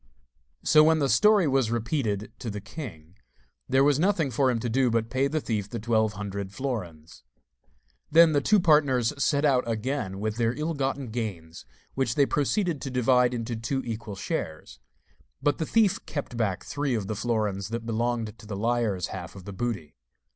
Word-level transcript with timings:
So, 0.63 0.83
when 0.85 0.97
the 0.97 1.07
story 1.07 1.47
was 1.47 1.69
repeated 1.69 2.31
to 2.39 2.49
the 2.49 2.59
king, 2.59 3.17
there 3.69 3.83
was 3.83 3.99
nothing 3.99 4.31
for 4.31 4.49
him 4.49 4.59
to 4.61 4.67
do 4.67 4.89
but 4.89 5.01
to 5.01 5.09
pay 5.13 5.27
the 5.27 5.39
thief 5.39 5.69
the 5.69 5.77
twelve 5.77 6.13
hundred 6.13 6.51
florins. 6.51 7.21
Then 8.09 8.31
the 8.31 8.41
two 8.41 8.59
partners 8.59 9.13
set 9.23 9.45
out 9.45 9.63
again 9.69 10.19
with 10.19 10.37
their 10.37 10.53
ill 10.55 10.73
gotten 10.73 11.11
gains, 11.11 11.65
which 11.93 12.15
they 12.15 12.25
proceeded 12.25 12.81
to 12.81 12.89
divide 12.89 13.35
into 13.35 13.55
two 13.55 13.83
equal 13.85 14.15
shares; 14.15 14.79
but 15.39 15.59
the 15.59 15.67
thief 15.67 16.03
kept 16.07 16.35
back 16.35 16.63
three 16.65 16.95
of 16.95 17.05
the 17.05 17.15
florins 17.15 17.67
that 17.69 17.85
belonged 17.85 18.39
to 18.39 18.47
the 18.47 18.57
liar's 18.57 19.09
half 19.09 19.35
of 19.35 19.45
the 19.45 19.53
booty. 19.53 19.97